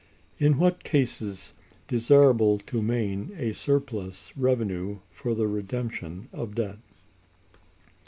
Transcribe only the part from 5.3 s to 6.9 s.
the redemption of Debt.